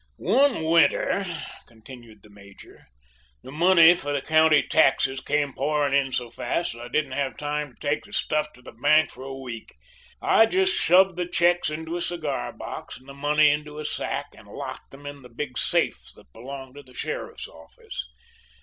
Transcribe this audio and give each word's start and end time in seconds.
"One 0.17 0.63
winter," 0.63 1.27
continued 1.67 2.23
the 2.23 2.31
major, 2.31 2.87
"the 3.43 3.51
money 3.51 3.93
for 3.93 4.11
the 4.11 4.21
county 4.23 4.63
taxes 4.63 5.19
came 5.21 5.53
pouring 5.53 5.93
in 5.93 6.11
so 6.11 6.31
fast 6.31 6.73
that 6.73 6.81
I 6.81 6.87
didn't 6.87 7.11
have 7.11 7.37
time 7.37 7.75
to 7.75 7.79
take 7.87 8.05
the 8.05 8.11
stuff 8.11 8.51
to 8.53 8.63
the 8.63 8.71
bank 8.71 9.11
for 9.11 9.23
a 9.23 9.37
week. 9.37 9.75
I 10.19 10.47
just 10.47 10.73
shoved 10.73 11.17
the 11.17 11.27
checks 11.27 11.69
into 11.69 11.97
a 11.97 12.01
cigar 12.01 12.51
box 12.51 12.97
and 12.97 13.07
the 13.07 13.13
money 13.13 13.51
into 13.51 13.77
a 13.77 13.85
sack, 13.85 14.25
and 14.35 14.47
locked 14.47 14.89
them 14.89 15.05
in 15.05 15.21
the 15.21 15.29
big 15.29 15.59
safe 15.59 16.03
that 16.15 16.33
belonged 16.33 16.77
to 16.77 16.81
the 16.81 16.95
sheriff's 16.95 17.47
office. 17.47 18.07